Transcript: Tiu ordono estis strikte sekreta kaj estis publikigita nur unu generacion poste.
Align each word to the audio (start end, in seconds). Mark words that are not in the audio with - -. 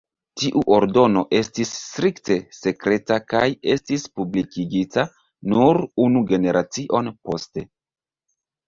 Tiu 0.43 0.61
ordono 0.77 1.21
estis 1.39 1.73
strikte 1.81 2.39
sekreta 2.61 3.19
kaj 3.35 3.45
estis 3.77 4.09
publikigita 4.21 5.05
nur 5.55 5.85
unu 6.09 6.27
generacion 6.35 7.17
poste. 7.31 7.71